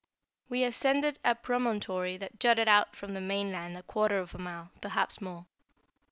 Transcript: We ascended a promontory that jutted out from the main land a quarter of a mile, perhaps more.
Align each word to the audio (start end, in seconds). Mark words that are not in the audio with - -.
We 0.49 0.63
ascended 0.63 1.19
a 1.23 1.35
promontory 1.35 2.17
that 2.17 2.39
jutted 2.39 2.67
out 2.67 2.95
from 2.95 3.13
the 3.13 3.21
main 3.21 3.51
land 3.51 3.77
a 3.77 3.83
quarter 3.83 4.17
of 4.17 4.33
a 4.33 4.39
mile, 4.39 4.71
perhaps 4.81 5.21
more. 5.21 5.45